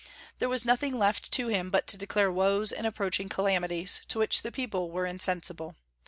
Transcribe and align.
There 0.39 0.49
was 0.49 0.65
nothing 0.65 0.97
left 0.97 1.31
to 1.33 1.49
him 1.49 1.69
but 1.69 1.85
to 1.85 1.95
declare 1.95 2.31
woes 2.31 2.71
and 2.71 2.87
approaching 2.87 3.29
calamities, 3.29 4.01
to 4.07 4.17
which 4.17 4.41
the 4.41 4.51
people 4.51 4.89
were 4.89 5.05
insensible. 5.05 5.75